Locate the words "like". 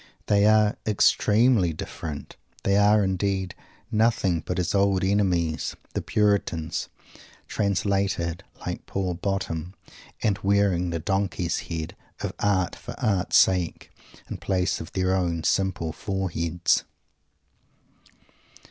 8.65-8.87